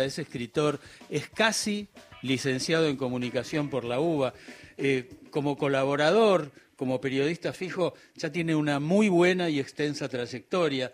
es 0.00 0.18
escritor, 0.18 0.80
es 1.10 1.28
casi 1.28 1.88
licenciado 2.22 2.88
en 2.88 2.96
comunicación 2.96 3.68
por 3.68 3.84
la 3.84 4.00
UBA. 4.00 4.32
Eh, 4.78 5.10
como 5.30 5.58
colaborador, 5.58 6.50
como 6.76 7.00
periodista 7.00 7.52
fijo, 7.52 7.94
ya 8.16 8.32
tiene 8.32 8.54
una 8.54 8.80
muy 8.80 9.08
buena 9.08 9.50
y 9.50 9.60
extensa 9.60 10.08
trayectoria. 10.08 10.92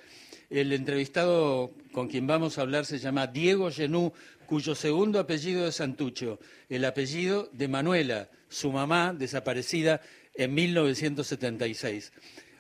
El 0.51 0.73
entrevistado 0.73 1.73
con 1.93 2.09
quien 2.09 2.27
vamos 2.27 2.59
a 2.59 2.63
hablar 2.63 2.87
se 2.87 2.99
llama 2.99 3.29
Diego 3.29 3.71
Genú, 3.71 4.13
cuyo 4.47 4.75
segundo 4.75 5.21
apellido 5.21 5.69
es 5.69 5.77
Santucho, 5.77 6.41
el 6.69 6.85
apellido 6.85 7.51
de 7.53 7.69
Manuela, 7.69 8.29
su 8.49 8.73
mamá 8.73 9.15
desaparecida 9.17 10.01
en 10.35 10.55
1976. 10.55 12.13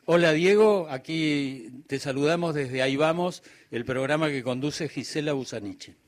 Hola 0.05 0.32
Diego, 0.32 0.86
aquí 0.91 1.70
te 1.86 1.98
saludamos 1.98 2.55
desde 2.55 2.82
Ahí 2.82 2.96
Vamos, 2.96 3.43
el 3.70 3.84
programa 3.84 4.29
que 4.29 4.43
conduce 4.43 4.89
Gisela 4.89 5.32
Busaniche. 5.32 6.07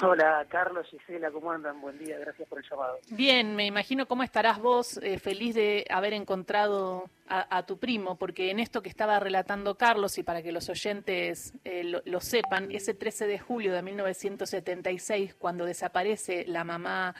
Hola, 0.00 0.46
Carlos, 0.48 0.86
Gisela, 0.88 1.30
¿cómo 1.32 1.50
andan? 1.50 1.80
Buen 1.80 1.98
día, 1.98 2.18
gracias 2.18 2.48
por 2.48 2.58
el 2.58 2.64
llamado. 2.70 3.00
Bien, 3.10 3.56
me 3.56 3.66
imagino 3.66 4.06
cómo 4.06 4.22
estarás 4.22 4.60
vos, 4.60 5.00
eh, 5.02 5.18
feliz 5.18 5.56
de 5.56 5.84
haber 5.90 6.12
encontrado 6.12 7.10
a, 7.30 7.66
tu 7.66 7.78
primo, 7.78 8.16
porque 8.16 8.50
en 8.50 8.58
esto 8.58 8.80
que 8.80 8.88
estaba 8.88 9.20
relatando 9.20 9.76
Carlos, 9.76 10.16
y 10.16 10.22
para 10.22 10.40
que 10.40 10.50
los 10.50 10.68
oyentes 10.70 11.52
eh, 11.64 11.84
lo, 11.84 12.00
lo, 12.06 12.20
sepan, 12.20 12.70
ese 12.70 12.94
13 12.94 13.26
de 13.26 13.38
julio 13.38 13.74
de 13.74 13.82
1976, 13.82 15.34
cuando 15.34 15.66
desaparece 15.66 16.46
la 16.46 16.64
mamá 16.64 17.14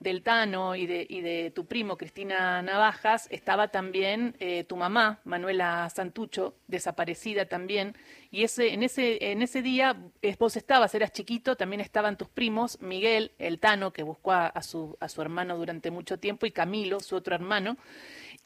del 0.00 0.22
Tano 0.22 0.74
y 0.74 0.86
de, 0.86 1.52
tu 1.54 1.66
primo 1.66 1.96
Cristina 1.96 2.62
Navajas, 2.62 3.28
estaba 3.30 3.68
también 3.68 4.36
eh, 4.40 4.64
tu 4.64 4.76
mamá, 4.76 5.20
Manuela 5.24 5.88
Santucho, 5.90 6.54
desaparecida 6.66 7.46
también. 7.46 7.96
Y 8.30 8.44
ese, 8.44 8.72
en, 8.72 8.82
ese, 8.82 9.30
en 9.32 9.42
ese 9.42 9.62
día 9.62 9.96
vos 10.38 10.56
estabas, 10.56 10.94
eras 10.94 11.12
chiquito, 11.12 11.56
también 11.56 11.80
estaban 11.80 12.16
tus 12.16 12.28
primos, 12.28 12.80
Miguel, 12.80 13.32
el 13.38 13.58
Tano, 13.58 13.92
que 13.92 14.02
buscó 14.02 14.32
a, 14.32 14.62
su, 14.62 14.96
a 15.00 15.08
su 15.08 15.22
hermano 15.22 15.56
durante 15.56 15.90
mucho 15.90 16.18
tiempo, 16.18 16.46
y 16.46 16.50
Camilo, 16.50 17.00
su 17.00 17.16
otro 17.16 17.34
hermano. 17.34 17.76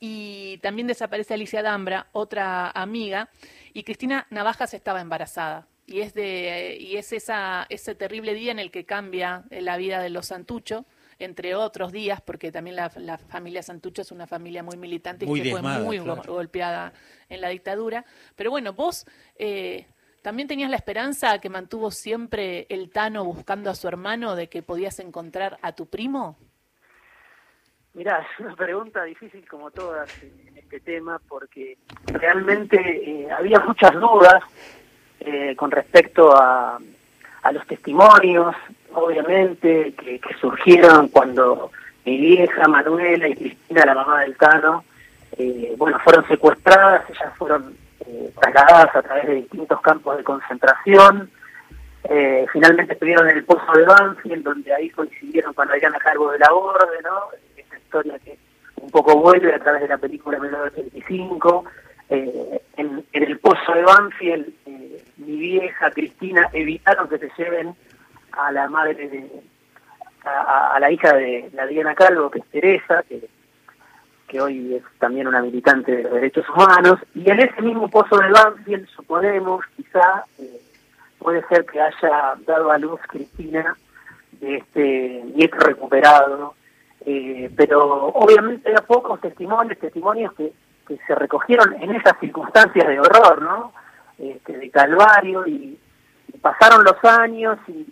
Y 0.01 0.59
también 0.59 0.87
desaparece 0.87 1.35
Alicia 1.35 1.63
Dambra, 1.63 2.09
otra 2.13 2.71
amiga, 2.71 3.31
y 3.73 3.83
Cristina 3.83 4.27
Navajas 4.31 4.75
estaba 4.75 5.01
embarazada 5.01 5.67
y 5.89 6.03
es 6.03 6.13
de 6.13 6.77
y 6.79 6.97
es 6.97 7.13
esa 7.13 7.67
ese 7.71 7.95
terrible 7.95 8.35
día 8.35 8.53
en 8.53 8.59
el 8.59 8.71
que 8.71 8.85
cambia 8.85 9.45
la 9.51 9.79
vida 9.79 10.01
de 10.03 10.11
los 10.11 10.27
Santucho 10.27 10.85
entre 11.19 11.55
otros 11.55 11.93
días, 11.93 12.21
porque 12.21 12.53
también 12.53 12.77
la, 12.77 13.19
familia 13.29 13.63
Santucho 13.63 14.03
es 14.03 14.13
una 14.13 14.27
familia 14.27 14.63
muy 14.63 14.77
militante 14.77 15.27
y 15.27 15.43
que 15.43 15.51
fue 15.51 15.63
muy 15.63 15.99
golpeada 15.99 16.93
en 17.29 17.41
la 17.41 17.49
dictadura. 17.49 18.05
Pero 18.37 18.51
bueno, 18.51 18.73
vos 18.73 19.07
eh, 19.37 19.87
también 20.23 20.49
tenías 20.49 20.71
la 20.71 20.77
esperanza 20.77 21.41
que 21.41 21.49
mantuvo 21.49 21.91
siempre 21.91 22.67
el 22.69 22.91
Tano 22.91 23.25
buscando 23.25 23.71
a 23.71 23.75
su 23.75 23.89
hermano 23.89 24.37
de 24.37 24.49
que 24.49 24.63
podías 24.63 24.99
encontrar 25.01 25.59
a 25.63 25.73
tu 25.73 25.87
primo. 25.87 26.37
Mirá, 27.95 28.21
es 28.21 28.41
una 28.41 28.55
pregunta 28.55 29.03
difícil 29.03 29.49
como 29.49 29.71
todas 29.71 30.11
en 30.23 30.57
este 30.57 30.79
tema, 30.81 31.21
porque 31.27 31.79
realmente 32.07 32.77
eh, 32.79 33.31
había 33.31 33.59
muchas 33.61 33.93
dudas 33.95 34.45
eh, 35.21 35.57
con 35.57 35.71
respecto 35.71 36.33
a, 36.37 36.79
a 37.43 37.53
los 37.53 37.67
testimonios, 37.67 38.55
obviamente, 38.95 39.95
que, 39.95 40.21
surgieron 40.41 41.09
cuando 41.09 41.71
mi 42.05 42.17
vieja 42.19 42.69
Manuela 42.69 43.29
y 43.29 43.35
Cristina, 43.35 43.85
la 43.85 43.95
mamá 43.95 44.21
del 44.21 44.37
Cano, 44.37 44.85
eh, 45.37 45.75
bueno, 45.77 45.99
fueron 46.01 46.27
secuestradas, 46.27 47.09
ellas 47.11 47.33
fueron 47.37 47.77
eh, 48.07 48.31
trasladadas 48.41 48.97
a 48.97 49.03
través 49.03 49.27
de 49.27 49.35
distintos 49.35 49.81
campos 49.81 50.17
de 50.17 50.25
concentración, 50.25 51.31
eh, 52.05 52.47
finalmente 52.53 52.95
estuvieron 52.95 53.29
en 53.29 53.39
el 53.39 53.45
pozo 53.45 53.71
de 53.73 53.85
Banfield, 53.85 54.45
donde 54.45 54.73
ahí 54.73 54.89
coincidieron 54.91 55.53
cuando 55.53 55.75
hayan 55.75 55.95
a 55.95 55.99
cargo 55.99 56.31
de 56.31 56.39
la 56.39 56.51
borde, 56.51 57.03
¿no? 57.03 57.25
Esta 57.57 57.77
historia 57.77 58.19
que 58.21 58.39
un 58.77 58.91
poco 58.91 59.17
vuelve 59.17 59.55
a 59.55 59.59
través 59.59 59.83
de 59.83 59.89
la 59.89 59.99
película 59.99 60.39
1985. 60.39 61.65
Eh, 62.11 62.63
en, 62.79 63.05
en, 63.13 63.23
el 63.23 63.39
pozo 63.39 63.75
de 63.75 63.83
Banfield, 63.83 64.47
mi 65.19 65.37
vieja 65.37 65.91
Cristina 65.91 66.49
evitaron 66.55 67.09
que 67.09 67.19
se 67.19 67.31
lleven 67.37 67.75
a 68.33 68.53
la 68.53 68.69
madre 68.69 69.09
de, 69.09 69.43
a, 70.25 70.79
la 70.81 70.91
hija 70.91 71.15
de 71.15 71.51
la 71.53 71.67
Diana 71.67 71.95
Calvo, 71.95 72.31
que 72.31 72.41
es 72.41 72.47
Teresa, 72.47 73.03
que, 73.09 73.29
que 74.27 74.41
hoy 74.41 74.75
es 74.75 74.83
también 74.99 75.27
una 75.27 75.43
militante 75.43 75.97
de 75.97 76.03
los 76.05 76.13
derechos 76.13 76.49
humanos, 76.51 77.01
y 77.15 77.31
en 77.31 77.41
ese 77.41 77.61
mismo 77.63 77.89
pozo 77.89 78.19
de 78.19 78.31
Banfield, 78.31 78.89
suponemos, 78.89 79.65
quizá, 79.77 80.25
eh, 80.39 80.61
puede 81.19 81.47
ser 81.49 81.65
que 81.67 81.81
haya 81.81 82.35
dado 82.47 82.71
a 82.71 82.79
luz 82.79 83.01
Cristina 83.09 83.77
de 84.33 84.57
este 84.57 85.23
nieto 85.35 85.59
recuperado, 85.59 86.55
eh, 87.05 87.51
pero 87.57 88.07
obviamente 88.09 88.69
hay 88.69 88.77
pocos 88.87 89.21
testimonios, 89.21 89.79
testimonios 89.79 90.33
que, 90.35 90.53
que 90.87 90.99
se 91.07 91.15
recogieron 91.15 91.75
en 91.83 91.95
esas 91.95 92.19
circunstancias 92.21 92.87
de 92.87 93.01
horror, 93.01 93.43
¿no? 93.43 93.73
Este, 94.19 94.59
de 94.59 94.71
calvario, 94.71 95.47
y, 95.47 95.79
pasaron 96.41 96.85
los 96.85 97.03
años 97.05 97.59
y 97.69 97.87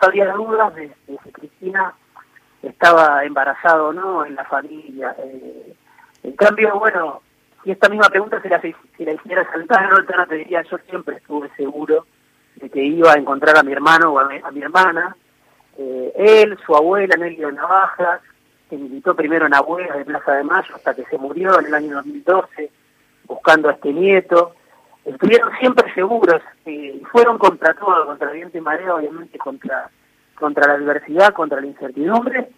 había 0.00 0.32
dudas 0.32 0.74
de, 0.74 0.90
si 1.06 1.32
Cristina 1.32 1.94
estaba 2.62 3.24
embarazada 3.24 3.82
o 3.82 3.92
no 3.92 4.24
en 4.24 4.34
la 4.34 4.44
familia. 4.44 5.14
Eh, 5.18 5.74
en 6.22 6.32
cambio, 6.32 6.78
bueno, 6.78 7.22
si 7.64 7.70
esta 7.70 7.88
misma 7.88 8.08
pregunta 8.08 8.40
se 8.40 8.48
la, 8.48 8.60
si 8.60 8.74
hiciera 8.96 9.50
Santana, 9.50 9.90
no 9.90 10.26
te 10.26 10.34
diría, 10.36 10.62
yo 10.62 10.78
siempre 10.88 11.16
estuve 11.16 11.50
seguro 11.56 12.06
de 12.56 12.68
que 12.70 12.82
iba 12.82 13.12
a 13.12 13.18
encontrar 13.18 13.56
a 13.56 13.62
mi 13.62 13.72
hermano 13.72 14.12
o 14.12 14.18
a 14.18 14.50
mi, 14.50 14.62
hermana. 14.62 15.16
Eh, 15.76 16.12
él, 16.16 16.58
su 16.64 16.74
abuela, 16.74 17.16
Nelio 17.16 17.52
Navajas, 17.52 18.20
que 18.68 18.76
militó 18.76 19.14
primero 19.14 19.46
en 19.46 19.54
Abuela 19.54 19.96
de 19.96 20.04
Plaza 20.04 20.32
de 20.32 20.44
Mayo 20.44 20.74
hasta 20.74 20.94
que 20.94 21.04
se 21.04 21.16
murió 21.16 21.58
en 21.60 21.66
el 21.66 21.74
año 21.74 21.94
2012, 21.96 22.70
buscando 23.26 23.68
a 23.68 23.72
este 23.72 23.92
nieto 23.92 24.54
estuvieron 25.08 25.50
siempre 25.58 25.92
seguros 25.94 26.42
y 26.66 27.00
fueron 27.10 27.38
contra 27.38 27.74
todo, 27.74 28.06
contra 28.06 28.30
viento 28.30 28.58
y 28.58 28.60
marea, 28.60 28.94
obviamente 28.94 29.38
contra, 29.38 29.90
contra 30.34 30.68
la 30.68 30.74
adversidad, 30.74 31.32
contra 31.32 31.60
la 31.60 31.66
incertidumbre 31.66 32.48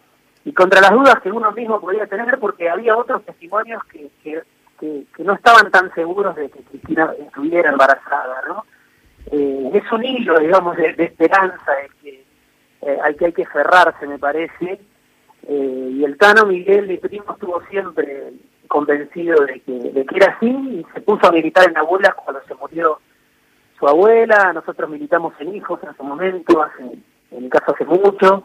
y 0.44 0.52
contra 0.52 0.80
las 0.80 0.90
dudas 0.90 1.20
que 1.22 1.30
uno 1.30 1.52
mismo 1.52 1.80
podía 1.80 2.06
tener 2.06 2.38
porque 2.38 2.68
había 2.68 2.96
otros 2.96 3.24
testimonios 3.24 3.82
que, 3.84 4.10
que, 4.22 4.42
no 5.18 5.34
estaban 5.34 5.70
tan 5.70 5.92
seguros 5.94 6.34
de 6.36 6.48
que 6.50 6.62
Cristina 6.62 7.12
estuviera 7.18 7.70
embarazada, 7.70 8.42
¿no? 8.48 8.64
Eh, 9.30 9.70
es 9.74 9.92
un 9.92 10.02
hilo, 10.02 10.38
digamos, 10.38 10.74
de, 10.76 10.94
esperanza 10.96 11.72
el 11.84 11.94
que, 11.96 12.24
eh, 12.80 12.98
al 13.04 13.14
que 13.14 13.26
hay 13.26 13.32
que 13.34 13.44
cerrarse, 13.44 14.06
me 14.06 14.18
parece, 14.18 14.80
eh, 15.46 15.88
y 15.92 16.02
el 16.02 16.16
Tano 16.16 16.46
Miguel, 16.46 16.88
mi 16.88 16.96
primo, 16.96 17.32
estuvo 17.32 17.60
siempre 17.68 18.32
convencido 18.70 19.44
de 19.44 19.60
que, 19.60 19.72
de 19.72 20.06
que 20.06 20.16
era 20.16 20.32
así 20.32 20.46
y 20.46 20.86
se 20.94 21.00
puso 21.00 21.26
a 21.26 21.32
militar 21.32 21.68
en 21.68 21.76
abuelas 21.76 22.14
cuando 22.14 22.40
se 22.46 22.54
murió 22.54 23.00
su 23.76 23.88
abuela, 23.88 24.52
nosotros 24.52 24.88
militamos 24.88 25.34
en 25.40 25.56
hijos 25.56 25.80
en 25.82 25.96
su 25.96 26.04
momento, 26.04 26.62
hace, 26.62 26.82
en 27.32 27.42
mi 27.42 27.48
caso 27.50 27.74
hace 27.74 27.84
mucho, 27.84 28.44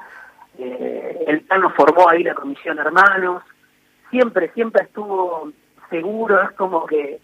eh, 0.57 1.25
el 1.27 1.45
Tano 1.45 1.69
formó 1.69 2.09
ahí 2.09 2.23
la 2.23 2.33
comisión 2.33 2.79
hermanos, 2.79 3.43
siempre, 4.09 4.51
siempre 4.53 4.85
estuvo 4.85 5.51
seguro, 5.91 6.41
es 6.41 6.51
como 6.53 6.87
que 6.87 7.19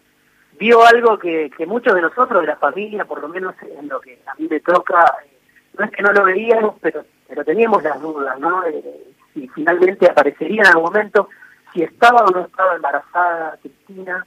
vio 0.59 0.85
algo 0.85 1.17
que, 1.17 1.49
que 1.57 1.65
muchos 1.65 1.95
de 1.95 2.03
nosotros, 2.03 2.41
de 2.41 2.47
la 2.47 2.57
familia, 2.57 3.05
por 3.05 3.19
lo 3.19 3.29
menos 3.29 3.55
en 3.79 3.89
lo 3.89 3.99
que 3.99 4.21
a 4.27 4.35
mí 4.35 4.47
me 4.47 4.59
toca, 4.59 5.03
eh, 5.25 5.37
no 5.75 5.85
es 5.85 5.91
que 5.91 6.03
no 6.03 6.13
lo 6.13 6.23
veíamos, 6.23 6.75
pero, 6.79 7.03
pero 7.27 7.43
teníamos 7.43 7.81
las 7.81 7.99
dudas, 7.99 8.39
¿no? 8.39 8.63
Eh, 8.67 8.83
si 9.33 9.47
finalmente 9.47 10.07
aparecería 10.07 10.61
en 10.61 10.67
algún 10.67 10.83
momento, 10.83 11.29
si 11.73 11.83
estaba 11.83 12.25
o 12.25 12.31
no 12.31 12.45
estaba 12.45 12.75
embarazada 12.75 13.57
Cristina. 13.61 14.25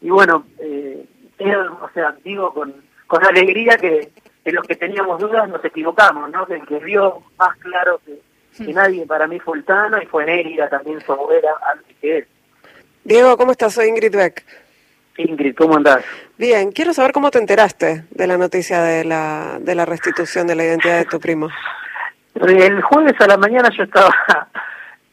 Y 0.00 0.10
bueno, 0.10 0.44
eh, 0.58 1.06
o 1.38 1.88
sea, 1.94 2.14
digo 2.24 2.52
con, 2.52 2.74
con 3.06 3.24
alegría 3.24 3.76
que 3.76 4.10
en 4.44 4.54
los 4.54 4.66
que 4.66 4.76
teníamos 4.76 5.18
dudas 5.20 5.48
nos 5.48 5.64
equivocamos, 5.64 6.30
¿no? 6.30 6.46
Que 6.46 6.54
el 6.54 6.66
que 6.66 6.78
vio 6.78 7.22
más 7.38 7.56
claro 7.58 8.00
que, 8.04 8.20
nadie 8.72 9.06
para 9.06 9.26
mí 9.26 9.40
fue 9.40 9.58
el 9.58 9.64
Tano 9.64 10.00
y 10.00 10.06
fue 10.06 10.26
Nérida 10.26 10.68
también 10.68 11.00
su 11.00 11.12
abuela 11.12 11.50
antes 11.72 11.96
que 12.00 12.18
él. 12.18 12.26
Diego, 13.02 13.36
¿cómo 13.36 13.52
estás? 13.52 13.74
Soy 13.74 13.88
Ingrid 13.88 14.14
Beck. 14.14 14.44
Ingrid, 15.16 15.54
¿cómo 15.56 15.76
andás? 15.76 16.04
Bien, 16.38 16.72
quiero 16.72 16.92
saber 16.92 17.12
cómo 17.12 17.30
te 17.30 17.38
enteraste 17.38 18.04
de 18.10 18.26
la 18.26 18.36
noticia 18.36 18.82
de 18.82 19.04
la, 19.04 19.58
de 19.60 19.74
la 19.74 19.84
restitución 19.84 20.46
de 20.46 20.54
la 20.54 20.64
identidad 20.64 20.98
de 20.98 21.04
tu 21.04 21.20
primo. 21.20 21.48
El 22.34 22.82
jueves 22.82 23.14
a 23.20 23.26
la 23.26 23.36
mañana 23.36 23.70
yo 23.76 23.84
estaba 23.84 24.10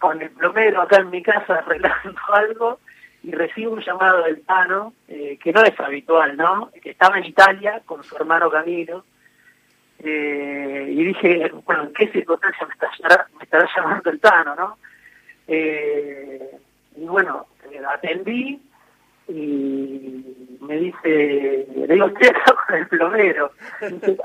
con 0.01 0.21
el 0.21 0.31
plomero 0.31 0.81
acá 0.81 0.97
en 0.97 1.11
mi 1.11 1.21
casa 1.21 1.55
arreglando 1.59 2.19
algo 2.33 2.79
y 3.23 3.31
recibo 3.31 3.73
un 3.73 3.81
llamado 3.81 4.23
del 4.23 4.41
Tano, 4.41 4.93
eh, 5.07 5.37
que 5.41 5.53
no 5.53 5.61
es 5.61 5.79
habitual, 5.79 6.35
¿no? 6.35 6.71
Que 6.81 6.89
estaba 6.89 7.19
en 7.19 7.25
Italia 7.25 7.81
con 7.85 8.03
su 8.03 8.15
hermano 8.15 8.49
Camilo. 8.49 9.05
Eh, 9.99 10.87
y 10.89 11.03
dije, 11.03 11.51
bueno, 11.63 11.83
¿en 11.83 11.93
qué 11.93 12.07
circunstancia 12.07 12.65
me, 12.65 12.73
está, 12.73 13.27
me 13.37 13.43
estará 13.43 13.69
llamando 13.77 14.09
el 14.09 14.19
Tano, 14.19 14.55
no? 14.55 14.77
Eh, 15.47 16.57
y 16.97 17.05
bueno, 17.05 17.45
atendí 17.87 18.59
y 19.27 20.57
me 20.61 20.77
dice, 20.77 21.67
le 21.75 21.93
digo, 21.93 22.07
estoy 22.07 22.27
acá 22.27 22.73
del 22.73 22.87
plomero. 22.87 23.51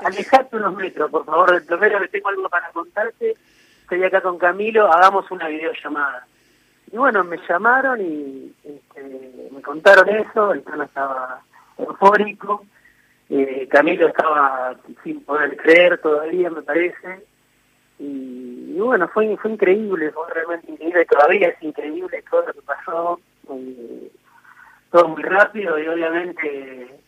Alejate 0.03 0.55
unos 0.55 0.75
metros, 0.75 1.11
por 1.11 1.23
favor, 1.23 1.51
del 1.51 1.65
plomero, 1.65 2.01
que 2.01 2.07
tengo 2.07 2.29
algo 2.29 2.49
para 2.49 2.71
contarte. 2.71 3.35
Estoy 3.87 4.03
acá 4.03 4.19
con 4.19 4.37
Camilo, 4.37 4.91
hagamos 4.91 5.31
una 5.31 5.47
videollamada. 5.47 6.27
Y 6.91 6.97
bueno, 6.97 7.23
me 7.23 7.37
llamaron 7.47 8.01
y 8.01 8.53
este, 8.61 9.47
me 9.49 9.61
contaron 9.61 10.09
eso, 10.09 10.51
el 10.51 10.61
tono 10.63 10.83
estaba 10.83 11.39
eufórico. 11.77 12.65
Eh, 13.29 13.65
Camilo 13.71 14.09
estaba 14.09 14.75
sin 15.05 15.23
poder 15.23 15.55
creer 15.55 16.01
todavía, 16.01 16.49
me 16.49 16.63
parece. 16.63 17.25
Y, 17.97 18.77
bueno, 18.77 19.07
fue, 19.07 19.37
fue 19.37 19.51
increíble, 19.51 20.11
fue 20.11 20.33
realmente 20.33 20.69
increíble, 20.69 21.05
todavía 21.05 21.47
es 21.47 21.63
increíble 21.63 22.21
todo 22.29 22.45
lo 22.45 22.51
que 22.51 22.61
pasó. 22.63 23.21
todo 24.91 25.07
muy 25.07 25.23
rápido 25.23 25.79
y 25.79 25.87
obviamente 25.87 26.99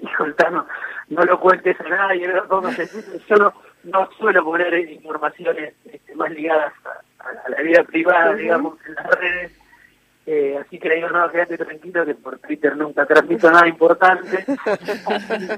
dijo 0.00 0.24
el 0.24 0.34
Tano, 0.36 0.66
no 1.10 1.22
lo 1.22 1.38
cuentes 1.38 1.78
a 1.82 1.88
nadie, 1.90 2.32
yo 3.28 3.36
no, 3.36 3.52
no 3.84 4.08
suelo 4.18 4.44
poner 4.44 4.74
informaciones 4.90 5.74
este, 5.84 6.14
más 6.14 6.30
ligadas 6.30 6.72
a, 7.18 7.48
la 7.48 7.62
vida 7.62 7.84
privada, 7.84 8.34
digamos, 8.34 8.78
en 8.86 8.94
las 8.94 9.06
redes, 9.18 9.52
eh, 10.26 10.56
así 10.60 10.78
que 10.78 10.88
le 10.88 10.96
digo, 10.96 11.08
no, 11.08 11.30
quédate 11.32 11.58
tranquilo 11.58 12.04
que 12.06 12.14
por 12.14 12.38
Twitter 12.38 12.76
nunca 12.76 13.04
transmito 13.06 13.50
nada 13.50 13.66
importante. 13.66 14.44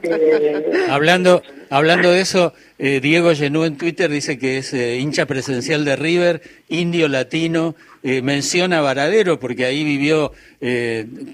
Eh, 0.04 0.86
hablando, 0.90 1.42
hablando 1.70 2.10
de 2.10 2.20
eso, 2.20 2.52
eh, 2.78 3.00
Diego 3.00 3.32
llenó 3.32 3.64
en 3.64 3.76
Twitter, 3.76 4.10
dice 4.10 4.38
que 4.38 4.58
es 4.58 4.72
hincha 4.72 5.26
presencial 5.26 5.84
de 5.84 5.96
River, 5.96 6.42
indio 6.68 7.08
latino, 7.08 7.74
menciona 8.02 8.80
Varadero 8.80 9.38
porque 9.38 9.64
ahí 9.64 9.84
vivió 9.84 10.32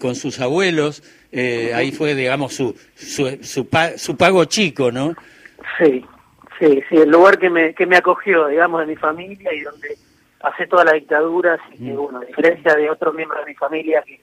con 0.01 0.15
sus 0.15 0.41
abuelos, 0.41 1.03
ahí 1.33 1.93
fue, 1.93 2.15
digamos, 2.15 2.55
su, 2.55 2.75
su, 2.95 3.39
su, 3.43 3.69
su 3.97 4.17
pago 4.17 4.45
chico, 4.45 4.93
¿no? 4.93 5.15
Sí, 5.79 6.05
sí, 6.59 6.83
sí, 6.89 6.97
el 6.97 7.11
lugar 7.11 7.39
que 7.39 7.51
me, 7.51 7.75
que 7.75 7.87
me 7.87 7.97
acogió, 7.97 8.47
digamos, 8.49 8.81
de 8.81 8.87
mi 8.87 8.97
familia 8.97 9.53
y 9.53 9.61
donde 9.61 9.97
pasé 10.41 10.67
toda 10.67 10.85
la 10.85 10.93
dictadura, 10.93 11.55
así 11.55 11.79
que 11.79 11.93
mm. 11.93 11.97
bueno, 11.97 12.19
a 12.19 12.25
diferencia 12.25 12.75
de 12.75 12.91
otros 12.91 13.15
miembros 13.15 13.41
de 13.41 13.51
mi 13.51 13.55
familia 13.55 14.03
que, 14.03 14.21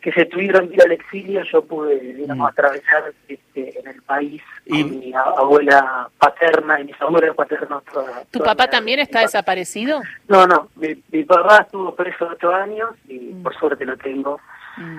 que 0.00 0.12
se 0.12 0.26
tuvieron 0.26 0.68
que 0.68 0.74
ir 0.74 0.82
al 0.82 0.92
exilio, 0.92 1.42
yo 1.44 1.64
pude, 1.64 1.98
digamos, 1.98 2.44
mm. 2.44 2.52
atravesar 2.52 3.12
este, 3.28 3.78
en 3.78 3.86
el 3.86 4.02
país 4.02 4.42
y... 4.64 4.82
con 4.82 4.98
mi 4.98 5.12
abuela 5.14 6.08
paterna 6.18 6.80
y 6.80 6.84
mis 6.84 7.00
abuelos 7.00 7.36
paternos. 7.36 7.82
¿Tu 8.30 8.40
papá 8.40 8.68
también 8.68 9.00
está 9.00 9.20
desaparecido? 9.20 10.00
No, 10.28 10.46
no, 10.46 10.68
mi, 10.76 11.24
papá 11.24 11.58
estuvo 11.58 11.94
preso 11.94 12.28
ocho 12.32 12.52
años 12.52 12.90
y 13.08 13.18
mm. 13.18 13.42
por 13.42 13.54
suerte 13.56 13.84
lo 13.84 13.96
tengo. 13.96 14.40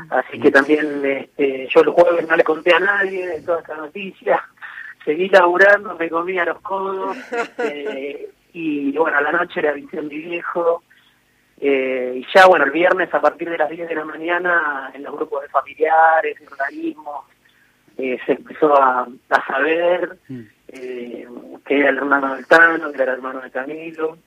Así 0.09 0.37
que 0.39 0.51
también 0.51 1.05
este, 1.05 1.69
yo 1.73 1.79
el 1.79 1.89
jueves 1.91 2.27
no 2.27 2.35
le 2.35 2.43
conté 2.43 2.75
a 2.75 2.79
nadie 2.79 3.25
de 3.27 3.41
toda 3.41 3.59
esta 3.59 3.77
noticia. 3.77 4.43
Seguí 5.05 5.29
laburando, 5.29 5.95
me 5.95 6.09
comía 6.09 6.45
los 6.45 6.59
codos. 6.61 7.17
Eh, 7.59 8.29
y 8.53 8.97
bueno, 8.97 9.17
a 9.17 9.21
la 9.21 9.31
noche 9.31 9.61
la 9.61 9.73
visión 9.73 10.09
de 10.09 10.15
viejo, 10.15 10.83
eh, 11.61 12.13
y 12.15 12.25
ya 12.33 12.47
bueno, 12.47 12.65
el 12.65 12.71
viernes 12.71 13.13
a 13.13 13.19
partir 13.19 13.49
de 13.49 13.57
las 13.57 13.69
10 13.69 13.89
de 13.89 13.95
la 13.95 14.05
mañana 14.05 14.91
en 14.93 15.03
los 15.03 15.13
grupos 15.13 15.41
de 15.41 15.49
familiares, 15.49 16.39
de 16.39 16.47
organismos, 16.47 17.25
eh, 17.97 18.17
se 18.25 18.33
empezó 18.33 18.73
a, 18.81 19.07
saber 19.45 20.17
mm. 20.29 20.41
eh, 20.69 21.27
que 21.65 21.79
era 21.79 21.89
el 21.89 21.97
hermano 21.97 22.35
del 22.35 22.47
Tano, 22.47 22.91
que 22.91 23.01
era 23.01 23.11
el 23.11 23.17
hermano 23.17 23.41
de 23.41 23.51
Camilo, 23.51 24.17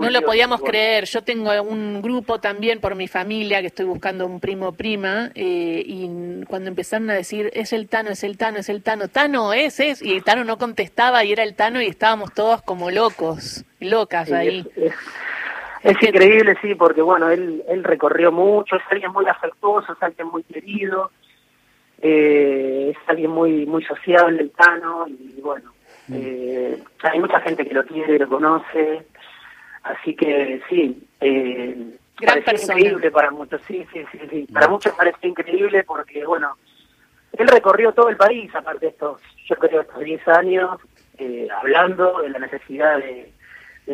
no 0.00 0.10
lo 0.10 0.22
podíamos 0.22 0.60
creer. 0.62 1.04
Yo 1.04 1.22
tengo 1.22 1.50
un 1.62 2.02
grupo 2.02 2.40
también 2.40 2.80
por 2.80 2.94
mi 2.94 3.08
familia 3.08 3.60
que 3.60 3.68
estoy 3.68 3.86
buscando 3.86 4.26
un 4.26 4.40
primo 4.40 4.72
prima 4.72 5.30
eh, 5.34 5.82
y 5.84 6.44
cuando 6.46 6.68
empezaron 6.68 7.10
a 7.10 7.14
decir 7.14 7.50
es 7.54 7.72
el 7.72 7.88
Tano, 7.88 8.10
es 8.10 8.24
el 8.24 8.36
Tano, 8.36 8.58
es 8.58 8.68
el 8.68 8.82
Tano, 8.82 9.08
Tano 9.08 9.52
es, 9.52 9.80
es 9.80 10.02
y 10.02 10.12
el 10.12 10.24
Tano 10.24 10.44
no 10.44 10.58
contestaba 10.58 11.24
y 11.24 11.32
era 11.32 11.42
el 11.42 11.54
Tano 11.54 11.80
y 11.80 11.86
estábamos 11.86 12.32
todos 12.32 12.62
como 12.62 12.90
locos, 12.90 13.64
locas 13.80 14.32
ahí. 14.32 14.66
Es, 15.82 16.02
increíble, 16.02 16.56
sí, 16.62 16.74
porque 16.74 17.02
bueno, 17.02 17.28
él, 17.28 17.62
él 17.68 17.84
recorrió 17.84 18.32
mucho, 18.32 18.76
es 18.76 18.82
alguien 18.90 19.12
muy 19.12 19.26
afectuoso, 19.26 19.92
es 19.92 20.02
alguien 20.02 20.28
muy 20.28 20.42
querido, 20.44 21.10
eh, 22.00 22.94
es 22.96 23.08
alguien 23.08 23.30
muy 23.30 23.66
muy 23.66 23.84
sociable, 23.84 24.40
el 24.40 24.50
Tano, 24.50 25.06
y 25.06 25.40
bueno, 25.42 25.72
mm. 26.08 26.14
eh, 26.16 26.82
hay 27.02 27.20
mucha 27.20 27.40
gente 27.40 27.66
que 27.66 27.74
lo 27.74 27.84
quiere, 27.84 28.18
lo 28.18 28.28
conoce, 28.28 29.04
Así 29.84 30.16
que 30.16 30.62
sí, 30.68 31.06
eh, 31.20 31.96
parece 32.24 32.64
increíble 32.64 33.10
para 33.10 33.30
muchos, 33.30 33.60
sí, 33.66 33.86
sí, 33.92 34.02
sí, 34.10 34.18
sí. 34.30 34.48
Para 34.52 34.68
muchos 34.68 34.94
parece 34.94 35.28
increíble 35.28 35.84
porque, 35.84 36.24
bueno, 36.24 36.56
él 37.32 37.46
recorrió 37.48 37.92
todo 37.92 38.08
el 38.08 38.16
país, 38.16 38.52
aparte 38.54 38.86
de 38.86 38.92
estos, 38.92 39.20
yo 39.46 39.56
creo, 39.56 39.82
estos 39.82 40.00
10 40.00 40.28
años, 40.28 40.80
eh, 41.18 41.48
hablando 41.60 42.22
de 42.22 42.30
la 42.30 42.38
necesidad 42.38 42.98
de, 42.98 43.30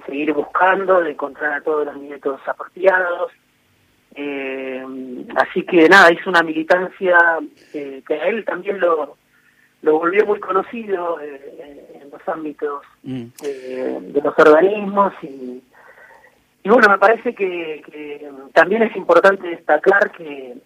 seguir 0.07 0.33
buscando, 0.33 1.01
de 1.01 1.11
encontrar 1.11 1.55
a 1.55 1.61
todos 1.61 1.87
los 1.87 1.97
nietos 1.97 2.41
apropiados. 2.47 3.33
Eh, 4.15 4.85
así 5.35 5.65
que 5.65 5.89
nada, 5.89 6.13
hizo 6.13 6.31
una 6.31 6.45
militancia 6.45 7.19
eh, 7.75 8.01
que 8.07 8.15
a 8.15 8.29
él 8.29 8.45
también 8.45 8.79
lo, 8.79 9.17
lo 9.83 9.99
volvió 9.99 10.25
muy 10.27 10.39
conocido 10.39 11.21
en 11.21 12.11
los 12.11 12.29
ámbitos 12.29 12.83
mm. 13.03 13.25
de 13.41 14.21
los 14.23 14.39
organismos 14.39 15.13
y, 15.23 15.61
y 16.63 16.69
bueno, 16.69 16.89
me 16.89 16.99
parece 16.99 17.35
que, 17.35 18.31
también 18.53 18.83
es 18.83 18.95
importante 18.97 19.49
destacar 19.49 20.11
que 20.13 20.57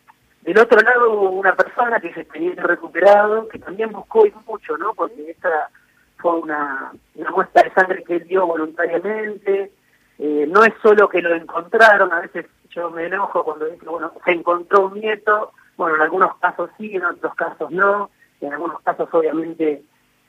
del 0.43 0.59
otro 0.59 0.81
lado 0.81 1.13
hubo 1.13 1.31
una 1.31 1.55
persona 1.55 2.01
que 2.01 2.13
se 2.13 2.25
tenía 2.25 2.55
recuperado, 2.57 3.49
que 3.49 3.59
también 3.59 3.93
buscó 3.93 4.27
y 4.27 4.33
mucho, 4.47 4.77
¿no? 4.77 4.93
Porque 4.95 5.31
esta 5.31 5.71
fue 6.19 6.41
una, 6.41 6.93
una 7.15 7.31
muestra 7.31 7.63
de 7.63 7.73
sangre 7.73 8.05
que 8.05 8.17
él 8.17 8.25
dio 8.27 8.47
voluntariamente. 8.47 9.71
Eh, 10.19 10.47
no 10.49 10.65
es 10.65 10.75
solo 10.83 11.09
que 11.09 11.23
lo 11.23 11.35
encontraron, 11.35 12.13
a 12.13 12.21
veces 12.21 12.47
yo 12.71 12.91
me 12.91 13.07
enojo 13.07 13.45
cuando 13.45 13.67
dice, 13.67 13.87
bueno, 13.87 14.13
se 14.25 14.33
encontró 14.33 14.87
un 14.87 15.01
nieto, 15.01 15.53
bueno, 15.77 15.97
en 15.97 16.03
algunos 16.03 16.37
casos 16.39 16.71
sí, 16.77 16.95
en 16.95 17.05
otros 17.05 17.35
casos 17.35 17.71
no, 17.71 18.11
en 18.41 18.53
algunos 18.53 18.81
casos 18.83 19.09
obviamente 19.13 19.83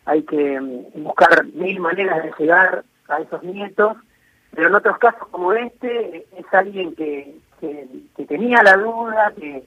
hay 0.06 0.24
que 0.24 0.60
mm, 0.60 1.04
buscar 1.04 1.46
mil 1.54 1.80
maneras 1.80 2.24
de 2.24 2.34
llegar 2.38 2.84
a 3.08 3.20
esos 3.20 3.44
nietos, 3.44 3.98
pero 4.56 4.70
en 4.70 4.76
otros 4.76 4.98
casos 4.98 5.28
como 5.30 5.52
este, 5.54 6.26
es 6.38 6.46
alguien 6.54 6.96
que, 6.96 7.36
que, 7.60 8.26
tenía 8.26 8.64
la 8.64 8.78
duda, 8.78 9.34
que, 9.38 9.64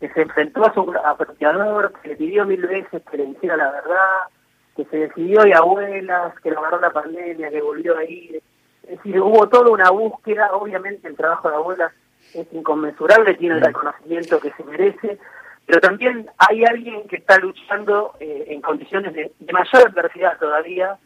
se 0.00 0.20
enfrentó 0.20 0.66
a 0.66 0.74
su 0.74 0.92
apropiador, 1.02 1.94
que 2.02 2.10
le 2.10 2.16
pidió 2.16 2.44
mil 2.44 2.60
veces 2.60 3.02
que 3.10 3.16
le 3.16 3.24
hiciera 3.24 3.56
la 3.56 3.70
verdad, 3.70 4.28
que 4.76 4.84
se 4.84 4.98
decidió 4.98 5.46
y 5.46 5.52
abuelas, 5.52 6.38
que 6.40 6.50
lo 6.50 6.58
agarró 6.58 6.78
la 6.80 6.90
pandemia, 6.90 7.48
que 7.48 7.62
volvió 7.62 7.96
a 7.96 8.04
ir. 8.04 8.42
Es 8.82 8.98
decir, 8.98 9.18
hubo 9.18 9.48
toda 9.48 9.70
una 9.70 9.90
búsqueda, 9.90 10.52
obviamente 10.52 11.08
el 11.08 11.16
trabajo 11.16 11.48
de 11.48 11.54
abuelas 11.54 11.92
es 12.34 12.46
inconmensurable, 12.52 13.34
tiene 13.36 13.54
el 13.54 13.62
reconocimiento 13.62 14.40
que 14.40 14.50
se 14.52 14.64
merece, 14.64 15.18
pero 15.64 15.80
también 15.80 16.28
hay 16.36 16.64
alguien 16.64 17.08
que 17.08 17.16
está 17.16 17.38
luchando 17.38 18.14
eh, 18.20 18.44
en 18.48 18.60
condiciones 18.60 19.14
de, 19.14 19.32
de 19.38 19.52
mayor 19.54 19.88
adversidad 19.88 20.38
todavía, 20.38 20.98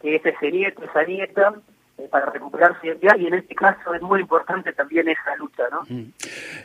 que 0.00 0.16
es 0.16 0.26
ese 0.26 0.50
nieto, 0.50 0.82
esa 0.82 1.04
nieta, 1.04 1.54
eh, 2.04 2.08
para 2.10 2.26
recuperar 2.26 2.78
su 2.80 2.86
identidad 2.86 3.16
y 3.18 3.26
en 3.26 3.34
este 3.34 3.54
caso 3.54 3.94
es 3.94 4.02
muy 4.02 4.20
importante 4.20 4.72
también 4.72 5.08
esa 5.08 5.34
lucha, 5.36 5.62
¿no? 5.70 5.82
Mm. 5.88 6.12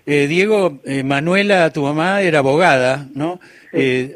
Eh, 0.06 0.28
Diego, 0.28 0.80
eh, 0.84 1.04
Manuela, 1.04 1.70
tu 1.72 1.84
mamá 1.84 2.22
era 2.22 2.40
abogada, 2.40 3.06
¿no? 3.14 3.40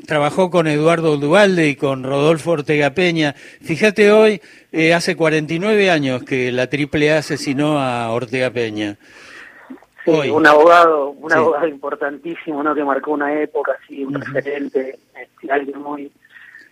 trabajó 0.07 0.49
con 0.49 0.65
Eduardo 0.65 1.17
Duvalde 1.17 1.67
y 1.67 1.75
con 1.75 2.03
Rodolfo 2.03 2.51
Ortega 2.51 2.89
Peña. 2.89 3.33
Fíjate 3.33 4.11
hoy, 4.11 4.41
hace 4.95 5.15
49 5.15 5.91
años 5.91 6.23
que 6.23 6.51
la 6.51 6.63
AAA 6.63 7.19
asesinó 7.19 7.77
a 7.77 8.09
Ortega 8.09 8.49
Peña. 8.49 8.97
Sí, 10.03 10.29
un 10.31 10.47
abogado, 10.47 11.11
un 11.11 11.31
abogado 11.31 11.67
importantísimo, 11.67 12.63
¿no? 12.63 12.73
Que 12.73 12.83
marcó 12.83 13.11
una 13.11 13.31
época, 13.39 13.73
sí, 13.87 14.03
un 14.03 14.15
referente, 14.15 14.97
este, 15.15 15.51
alguien 15.51 15.79
muy, 15.79 16.11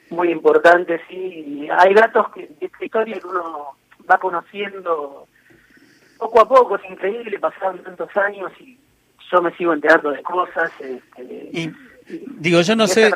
muy 0.10 0.32
importante, 0.32 1.00
sí. 1.08 1.68
hay 1.72 1.94
datos 1.94 2.30
que, 2.34 2.48
de 2.60 2.66
esta 2.66 2.86
historia 2.86 3.20
que 3.20 3.28
uno 3.28 3.76
va 4.12 4.18
conociendo 4.20 5.28
poco 6.18 6.42
a 6.42 6.48
poco, 6.48 6.76
es 6.76 6.92
increíble, 6.92 7.40
pasaron 7.40 7.82
tantos 7.84 8.16
años 8.18 8.52
y 8.60 8.78
yo 9.32 9.42
me 9.42 9.56
sigo 9.56 9.74
enterando 9.74 10.12
de 10.12 10.22
cosas. 10.22 10.72
Este, 10.80 11.50
y, 11.52 11.72
digo, 12.40 12.62
yo 12.62 12.76
no 12.76 12.88
sé... 12.88 13.12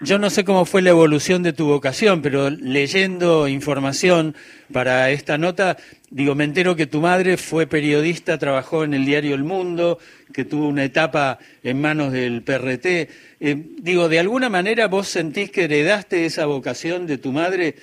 Yo 0.00 0.18
no 0.18 0.30
sé 0.30 0.42
cómo 0.42 0.64
fue 0.64 0.80
la 0.80 0.88
evolución 0.88 1.42
de 1.42 1.52
tu 1.52 1.66
vocación, 1.66 2.22
pero 2.22 2.48
leyendo 2.48 3.46
información 3.46 4.34
para 4.72 5.10
esta 5.10 5.36
nota, 5.36 5.76
digo, 6.08 6.34
me 6.34 6.44
entero 6.44 6.76
que 6.76 6.86
tu 6.86 7.02
madre 7.02 7.36
fue 7.36 7.66
periodista, 7.66 8.38
trabajó 8.38 8.84
en 8.84 8.94
el 8.94 9.04
diario 9.04 9.34
El 9.34 9.44
Mundo, 9.44 9.98
que 10.32 10.46
tuvo 10.46 10.66
una 10.66 10.84
etapa 10.84 11.38
en 11.62 11.78
manos 11.78 12.10
del 12.10 12.42
PRT. 12.42 12.86
Eh, 12.86 13.08
digo, 13.82 14.08
¿de 14.08 14.18
alguna 14.18 14.48
manera 14.48 14.88
vos 14.88 15.08
sentís 15.08 15.50
que 15.50 15.64
heredaste 15.64 16.24
esa 16.24 16.46
vocación 16.46 17.06
de 17.06 17.18
tu 17.18 17.30
madre 17.30 17.74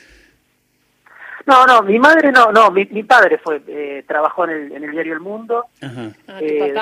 no, 1.48 1.66
no, 1.66 1.82
mi 1.82 1.98
madre 1.98 2.32
no, 2.32 2.52
no, 2.52 2.70
mi, 2.72 2.86
mi 2.92 3.04
padre 3.04 3.38
fue, 3.38 3.62
eh, 3.68 4.04
trabajó 4.08 4.44
en 4.44 4.50
el, 4.50 4.72
en 4.74 4.84
el 4.84 4.92
diario 4.92 5.14
El 5.14 5.22
Mundo. 5.22 5.66
Ajá. 5.82 6.12
Ah, 6.28 6.40
eh, 6.42 6.76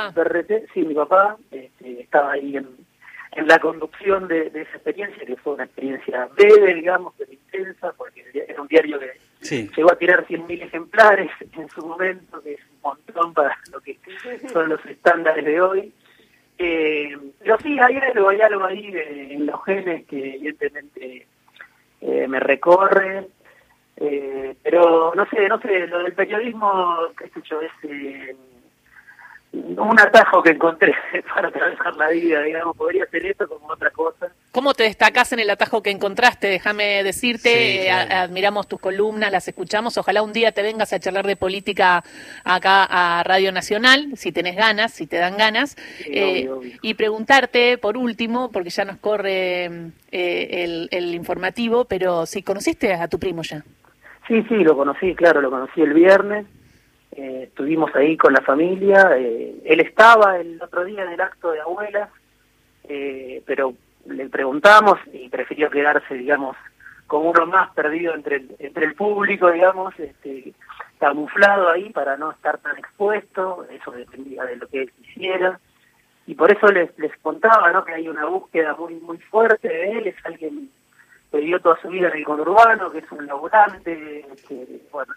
sí, 0.73 0.81
mi 0.81 0.95
papá 0.95 1.37
este, 1.51 2.01
estaba 2.01 2.33
ahí 2.33 2.57
en, 2.57 2.67
en 3.35 3.47
la 3.47 3.59
conducción 3.59 4.27
de, 4.27 4.47
esa 4.47 4.59
experiencia, 4.59 5.25
que 5.25 5.35
fue 5.35 5.53
una 5.53 5.65
experiencia 5.65 6.27
breve, 6.35 6.73
digamos, 6.73 7.13
pero 7.17 7.31
intensa, 7.31 7.93
porque 7.93 8.25
era 8.33 8.61
un 8.61 8.67
diario 8.67 8.99
que 8.99 9.69
llegó 9.75 9.91
a 9.91 9.97
tirar 9.97 10.25
100.000 10.25 10.63
ejemplares 10.63 11.29
en 11.57 11.69
su 11.69 11.85
momento, 11.85 12.41
que 12.41 12.53
es 12.53 12.61
un 12.61 12.81
montón 12.81 13.33
para 13.33 13.57
lo 13.71 13.79
que 13.81 13.99
son 14.51 14.69
los 14.69 14.83
estándares 14.85 15.45
de 15.45 15.61
hoy. 15.61 15.93
Eh, 16.57 17.17
pero 17.39 17.57
sí, 17.59 17.77
hay 17.79 17.97
algo, 17.97 18.29
hay 18.29 18.41
algo 18.41 18.65
ahí 18.65 18.93
en 18.95 19.45
los 19.45 19.63
genes 19.65 20.05
que 20.07 20.35
evidentemente 20.35 21.27
eh, 22.01 22.27
me 22.27 22.39
recorre. 22.39 23.27
Eh, 23.97 24.34
pero 24.63 25.13
no 25.15 25.25
sé, 25.29 25.47
no 25.47 25.59
sé, 25.61 25.87
lo 25.87 25.99
del 25.99 26.13
periodismo, 26.13 26.97
qué 27.17 27.29
sé 27.29 27.41
yo, 27.49 27.61
es 27.61 27.71
eh, 27.83 28.35
un 29.77 29.99
atajo 29.99 30.41
que 30.43 30.51
encontré 30.51 30.93
para 31.33 31.49
atravesar 31.49 31.95
la 31.95 32.09
vida, 32.09 32.41
digamos, 32.41 32.75
podría 32.75 33.05
ser 33.07 33.25
esto 33.25 33.47
como 33.47 33.67
otra 33.67 33.89
cosa. 33.91 34.27
¿Cómo 34.51 34.73
te 34.73 34.83
destacás 34.83 35.33
en 35.33 35.39
el 35.39 35.49
atajo 35.49 35.81
que 35.81 35.91
encontraste? 35.91 36.47
Déjame 36.47 37.03
decirte, 37.03 37.91
admiramos 37.91 38.67
tus 38.67 38.79
columnas, 38.79 39.31
las 39.31 39.47
escuchamos, 39.47 39.97
ojalá 39.97 40.21
un 40.21 40.33
día 40.33 40.51
te 40.51 40.61
vengas 40.61 40.93
a 40.93 40.99
charlar 40.99 41.27
de 41.27 41.35
política 41.35 42.03
acá 42.43 42.85
a 42.89 43.23
Radio 43.23 43.51
Nacional, 43.51 44.11
si 44.15 44.31
tenés 44.31 44.55
ganas, 44.55 44.93
si 44.93 45.07
te 45.07 45.17
dan 45.17 45.37
ganas, 45.37 45.75
eh, 46.05 46.49
y 46.81 46.93
preguntarte, 46.93 47.77
por 47.77 47.97
último, 47.97 48.51
porque 48.51 48.69
ya 48.69 48.85
nos 48.85 48.97
corre 48.97 49.65
eh, 50.11 50.63
el, 50.63 50.87
el 50.91 51.13
informativo, 51.13 51.85
pero 51.85 52.25
si 52.25 52.43
conociste 52.43 52.93
a 52.93 53.07
tu 53.07 53.19
primo 53.19 53.41
ya. 53.43 53.63
Sí, 54.27 54.43
sí, 54.49 54.63
lo 54.63 54.75
conocí, 54.75 55.13
claro, 55.13 55.41
lo 55.41 55.51
conocí 55.51 55.81
el 55.81 55.93
viernes, 55.93 56.47
eh, 57.11 57.43
estuvimos 57.43 57.95
ahí 57.95 58.17
con 58.17 58.33
la 58.33 58.41
familia. 58.41 59.11
Eh, 59.17 59.55
él 59.65 59.79
estaba 59.79 60.37
el 60.37 60.61
otro 60.61 60.83
día 60.83 61.03
en 61.03 61.11
el 61.11 61.21
acto 61.21 61.51
de 61.51 61.61
abuela, 61.61 62.09
eh, 62.83 63.41
pero 63.45 63.73
le 64.07 64.27
preguntamos 64.29 64.99
y 65.13 65.29
prefirió 65.29 65.69
quedarse, 65.69 66.15
digamos, 66.15 66.57
como 67.07 67.29
uno 67.29 67.45
más 67.45 67.71
perdido 67.73 68.15
entre 68.15 68.37
el, 68.37 68.55
entre 68.59 68.85
el 68.85 68.95
público, 68.95 69.51
digamos, 69.51 69.97
este, 69.99 70.53
camuflado 70.99 71.69
ahí 71.69 71.91
para 71.91 72.17
no 72.17 72.31
estar 72.31 72.57
tan 72.57 72.77
expuesto. 72.77 73.65
Eso 73.69 73.91
dependía 73.91 74.43
de 74.43 74.57
lo 74.57 74.67
que 74.67 74.81
él 74.81 74.91
quisiera. 74.91 75.59
Y 76.27 76.33
por 76.33 76.51
eso 76.51 76.67
les, 76.67 76.97
les 76.97 77.15
contaba 77.17 77.71
¿no? 77.71 77.85
que 77.85 77.93
hay 77.93 78.07
una 78.07 78.25
búsqueda 78.25 78.75
muy 78.75 78.95
muy 78.95 79.19
fuerte 79.19 79.67
de 79.67 79.91
él. 79.91 80.07
Es 80.07 80.15
alguien 80.25 80.71
que 81.35 81.41
vivió 81.41 81.59
toda 81.59 81.77
su 81.81 81.89
vida 81.89 82.07
en 82.07 82.17
el 82.17 82.23
conurbano, 82.23 82.89
que 82.91 82.99
es 82.99 83.11
un 83.11 83.25
laburante, 83.25 84.25
que, 84.47 84.79
bueno, 84.91 85.13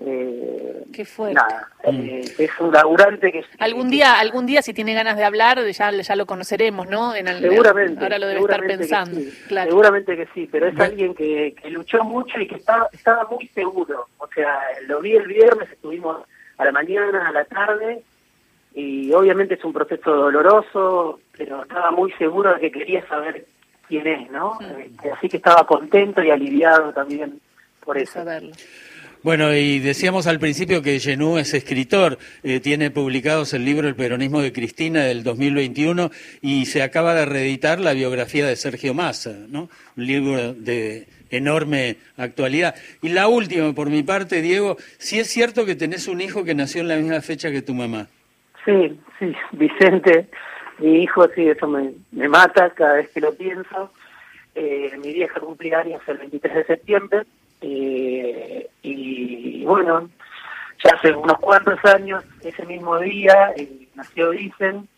eh, 0.00 0.84
Qué 0.92 1.04
fuerte. 1.04 1.34
Nada, 1.34 1.68
eh, 1.84 2.24
es 2.38 2.50
un 2.58 2.72
laburante 2.72 3.30
que... 3.30 3.44
Algún 3.58 3.90
día, 3.90 4.18
algún 4.18 4.46
día 4.46 4.62
si 4.62 4.72
tiene 4.72 4.94
ganas 4.94 5.16
de 5.16 5.24
hablar, 5.24 5.62
ya, 5.70 5.90
ya 5.92 6.16
lo 6.16 6.26
conoceremos, 6.26 6.88
¿no? 6.88 7.14
En 7.14 7.26
seguramente. 7.26 8.02
Ahora 8.02 8.18
lo 8.18 8.26
debe 8.26 8.40
estar 8.40 8.66
pensando. 8.66 9.20
Seguramente 9.48 10.16
que 10.16 10.26
sí, 10.34 10.48
pero 10.50 10.66
es 10.66 10.80
alguien 10.80 11.14
que, 11.14 11.54
que, 11.62 11.70
luchó 11.70 12.02
mucho 12.02 12.40
y 12.40 12.48
que 12.48 12.56
estaba, 12.56 12.88
estaba 12.92 13.28
muy 13.30 13.46
seguro. 13.48 14.06
O 14.18 14.26
sea, 14.28 14.58
lo 14.86 15.00
vi 15.00 15.14
el 15.14 15.28
viernes, 15.28 15.70
estuvimos 15.70 16.26
a 16.56 16.64
la 16.64 16.72
mañana, 16.72 17.28
a 17.28 17.32
la 17.32 17.44
tarde, 17.44 18.02
y 18.74 19.12
obviamente 19.12 19.54
es 19.54 19.64
un 19.64 19.74
proceso 19.74 20.12
doloroso, 20.12 21.20
pero 21.36 21.62
estaba 21.62 21.90
muy 21.90 22.10
seguro 22.12 22.54
de 22.54 22.60
que 22.60 22.72
quería 22.72 23.06
saber 23.06 23.44
quién 23.90 24.06
es, 24.06 24.30
¿no? 24.30 24.58
Este, 24.78 25.10
así 25.10 25.28
que 25.28 25.38
estaba 25.38 25.66
contento 25.66 26.22
y 26.22 26.30
aliviado 26.30 26.92
también 26.92 27.40
por 27.84 27.98
eso. 27.98 28.12
Saberlo. 28.12 28.52
Bueno, 29.22 29.54
y 29.54 29.80
decíamos 29.80 30.26
al 30.26 30.38
principio 30.38 30.80
que 30.80 30.98
Genú 30.98 31.36
es 31.36 31.52
escritor, 31.52 32.16
eh, 32.42 32.60
tiene 32.60 32.90
publicados 32.90 33.52
el 33.52 33.66
libro 33.66 33.86
El 33.86 33.94
peronismo 33.94 34.40
de 34.40 34.50
Cristina 34.50 35.00
del 35.00 35.22
2021 35.24 36.10
y 36.40 36.64
se 36.64 36.82
acaba 36.82 37.12
de 37.14 37.26
reeditar 37.26 37.80
la 37.80 37.92
biografía 37.92 38.46
de 38.46 38.56
Sergio 38.56 38.94
Massa, 38.94 39.36
¿no? 39.50 39.68
Un 39.98 40.06
libro 40.06 40.54
de 40.54 41.06
enorme 41.28 41.96
actualidad. 42.16 42.74
Y 43.02 43.10
la 43.10 43.28
última, 43.28 43.74
por 43.74 43.90
mi 43.90 44.02
parte, 44.02 44.40
Diego, 44.40 44.78
si 44.96 45.18
es 45.18 45.28
cierto 45.28 45.66
que 45.66 45.74
tenés 45.74 46.08
un 46.08 46.22
hijo 46.22 46.42
que 46.42 46.54
nació 46.54 46.80
en 46.80 46.88
la 46.88 46.96
misma 46.96 47.20
fecha 47.20 47.50
que 47.50 47.60
tu 47.60 47.74
mamá. 47.74 48.06
Sí, 48.64 48.98
sí, 49.18 49.34
Vicente, 49.52 50.28
mi 50.80 51.02
hijo, 51.02 51.28
sí, 51.34 51.48
eso 51.48 51.68
me, 51.68 51.92
mata 52.28 52.70
cada 52.70 52.94
vez 52.94 53.10
que 53.10 53.20
lo 53.20 53.34
pienso. 53.34 53.92
Eh, 54.54 54.92
mi 55.02 55.12
vieja 55.12 55.38
cumplía 55.40 55.78
años 55.78 56.02
el 56.08 56.18
23 56.18 56.54
de 56.54 56.64
septiembre 56.64 57.22
eh, 57.60 58.68
y 58.82 59.64
bueno, 59.64 60.08
ya 60.82 60.94
hace 60.94 61.12
unos 61.12 61.38
cuantos 61.38 61.78
años, 61.84 62.24
ese 62.42 62.64
mismo 62.64 62.98
día, 62.98 63.52
eh, 63.56 63.88
nació 63.94 64.30
Dicen. 64.30 64.88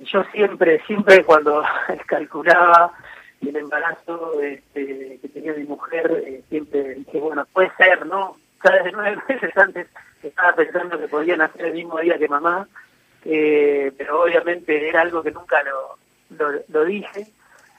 Yo 0.00 0.24
siempre, 0.32 0.80
siempre 0.86 1.22
cuando 1.22 1.62
calculaba 2.06 2.92
el 3.40 3.54
embarazo 3.54 4.40
este, 4.40 5.18
que 5.20 5.28
tenía 5.28 5.52
mi 5.52 5.64
mujer, 5.64 6.24
eh, 6.26 6.42
siempre 6.48 6.94
dije, 6.94 7.20
bueno, 7.20 7.46
puede 7.52 7.70
ser, 7.76 8.06
¿no? 8.06 8.36
Ya 8.64 8.70
desde 8.70 8.92
nueve 8.92 9.22
meses 9.28 9.56
antes 9.56 9.88
estaba 10.22 10.54
pensando 10.54 10.98
que 10.98 11.08
podía 11.08 11.36
nacer 11.36 11.66
el 11.66 11.74
mismo 11.74 11.98
día 11.98 12.18
que 12.18 12.28
mamá, 12.28 12.66
eh, 13.24 13.92
pero 13.96 14.22
obviamente 14.22 14.88
era 14.88 15.02
algo 15.02 15.22
que 15.22 15.30
nunca 15.30 15.62
lo, 15.62 15.98
lo, 16.36 16.60
lo 16.68 16.84
dije. 16.84 17.26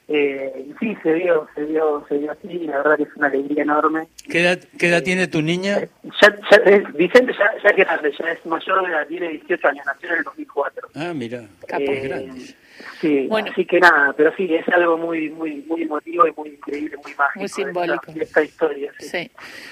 Eh, 0.10 0.67
sí, 0.79 0.98
se 1.01 1.13
dio, 1.13 1.48
se 1.55 1.65
dio, 1.65 2.05
se 2.10 2.17
dio 2.17 2.31
así, 2.31 2.60
la 2.65 2.77
verdad 2.77 2.98
que 2.98 3.03
es 3.03 3.15
una 3.15 3.27
alegría 3.27 3.63
enorme. 3.63 4.07
¿Qué 4.29 4.41
edad, 4.41 4.60
qué 4.77 4.89
edad 4.89 5.01
tiene 5.01 5.27
tu 5.27 5.41
niña? 5.41 5.77
Eh, 5.77 5.89
ya, 6.22 6.36
ya, 6.51 6.89
Vicente 6.93 7.33
ya, 7.33 7.51
ya 7.63 7.74
que 7.74 7.83
grande, 7.83 8.13
ya 8.19 8.31
es 8.31 8.45
mayor, 8.45 8.89
edad, 8.89 9.07
tiene 9.07 9.29
18 9.29 9.67
años, 9.69 9.86
nació 9.86 10.10
en 10.10 10.17
el 10.17 10.24
2004. 10.24 10.89
Ah, 10.95 11.13
mira, 11.15 11.43
capos 11.67 11.88
eh, 11.88 12.01
grandes. 12.01 12.55
Sí, 13.00 13.27
bueno. 13.27 13.50
así 13.51 13.65
que 13.65 13.79
nada, 13.79 14.13
pero 14.17 14.33
sí, 14.36 14.53
es 14.53 14.67
algo 14.69 14.98
muy 14.98 15.29
muy 15.29 15.63
muy 15.67 15.83
emotivo 15.83 16.27
y 16.27 16.33
muy 16.36 16.50
increíble, 16.50 16.98
muy 16.98 17.13
mágico. 17.15 17.39
Muy 17.39 17.48
simbólico. 17.48 18.12
Esta, 18.15 18.43
historia. 18.43 18.91
Sí. 19.00 19.29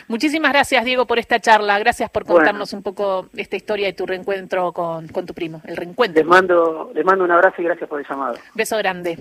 Muchísimas 0.07 0.51
gracias, 0.51 0.85
Diego, 0.85 1.07
por 1.07 1.19
esta 1.19 1.39
charla. 1.39 1.79
Gracias 1.79 2.09
por 2.09 2.25
contarnos 2.25 2.73
un 2.73 2.83
poco 2.83 3.27
esta 3.35 3.55
historia 3.55 3.89
y 3.89 3.93
tu 3.93 4.05
reencuentro 4.05 4.71
con, 4.71 5.07
con 5.07 5.25
tu 5.25 5.33
primo, 5.33 5.61
el 5.65 5.75
reencuentro. 5.77 6.21
Les 6.21 6.27
mando, 6.27 6.91
les 6.93 7.03
mando 7.03 7.23
un 7.23 7.31
abrazo 7.31 7.61
y 7.61 7.65
gracias 7.65 7.89
por 7.89 8.00
el 8.00 8.07
llamado. 8.07 8.35
Beso 8.53 8.77
grande. 8.77 9.17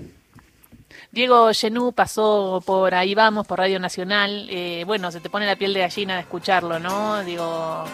Diego 1.11 1.51
Genú 1.53 1.93
pasó 1.93 2.63
por 2.65 2.95
ahí 2.95 3.15
vamos, 3.15 3.47
por 3.47 3.59
Radio 3.59 3.81
Nacional. 3.81 4.47
Eh, 4.51 4.85
bueno, 4.87 5.11
se 5.11 5.21
te 5.21 5.31
pone 5.31 5.47
la 5.47 5.57
piel 5.57 5.75
de 5.75 5.81
gallina 5.81 6.15
de 6.15 6.21
escucharlo, 6.21 6.79
¿no? 6.79 7.23
Digo, 7.25 7.85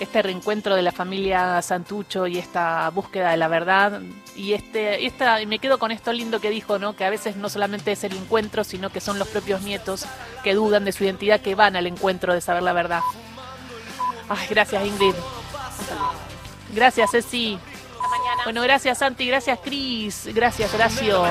este 0.00 0.22
reencuentro 0.22 0.74
de 0.74 0.82
la 0.82 0.92
familia 0.92 1.60
Santucho 1.62 2.26
y 2.26 2.38
esta 2.38 2.90
búsqueda 2.90 3.30
de 3.30 3.36
la 3.36 3.48
verdad. 3.48 4.00
Y 4.34 4.54
este, 4.54 5.06
esta, 5.06 5.42
y 5.42 5.46
me 5.46 5.58
quedo 5.58 5.78
con 5.78 5.90
esto 5.90 6.12
lindo 6.12 6.40
que 6.40 6.50
dijo, 6.50 6.78
¿no? 6.78 6.96
Que 6.96 7.04
a 7.04 7.10
veces 7.10 7.36
no 7.36 7.48
solamente 7.48 7.92
es 7.92 8.04
el 8.04 8.16
encuentro, 8.16 8.64
sino 8.64 8.90
que 8.90 9.00
son 9.00 9.18
los 9.18 9.28
propios 9.28 9.62
nietos 9.62 10.06
que 10.42 10.54
dudan 10.54 10.84
de 10.84 10.92
su 10.92 11.04
identidad 11.04 11.40
que 11.40 11.54
van 11.54 11.76
al 11.76 11.86
encuentro 11.86 12.32
de 12.32 12.40
saber 12.40 12.62
la 12.62 12.72
verdad. 12.72 13.02
Ay, 14.28 14.46
gracias 14.48 14.86
Ingrid. 14.86 15.14
Gracias 16.72 17.10
Ceci. 17.10 17.58
Bueno, 18.44 18.62
gracias 18.62 18.98
Santi, 18.98 19.26
gracias 19.26 19.58
Cris, 19.62 20.28
gracias 20.32 20.72
Horacio. 20.72 21.22